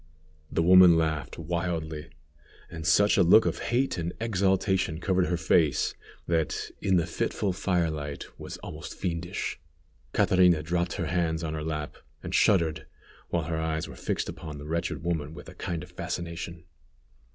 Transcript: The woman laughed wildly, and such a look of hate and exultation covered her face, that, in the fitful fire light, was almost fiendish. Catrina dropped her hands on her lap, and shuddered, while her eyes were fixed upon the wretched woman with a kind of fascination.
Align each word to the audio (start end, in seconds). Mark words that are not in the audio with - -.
The 0.51 0.63
woman 0.63 0.97
laughed 0.97 1.37
wildly, 1.37 2.09
and 2.71 2.87
such 2.87 3.17
a 3.17 3.21
look 3.21 3.45
of 3.45 3.59
hate 3.59 3.99
and 3.99 4.13
exultation 4.19 4.99
covered 4.99 5.27
her 5.27 5.37
face, 5.37 5.93
that, 6.25 6.71
in 6.81 6.95
the 6.97 7.05
fitful 7.05 7.53
fire 7.53 7.91
light, 7.91 8.25
was 8.39 8.57
almost 8.63 8.95
fiendish. 8.95 9.59
Catrina 10.11 10.63
dropped 10.63 10.93
her 10.93 11.05
hands 11.05 11.43
on 11.43 11.53
her 11.53 11.63
lap, 11.63 11.97
and 12.23 12.33
shuddered, 12.33 12.87
while 13.29 13.43
her 13.43 13.59
eyes 13.59 13.87
were 13.87 13.95
fixed 13.95 14.27
upon 14.27 14.57
the 14.57 14.65
wretched 14.65 15.03
woman 15.03 15.35
with 15.35 15.47
a 15.49 15.53
kind 15.53 15.83
of 15.83 15.91
fascination. 15.91 16.63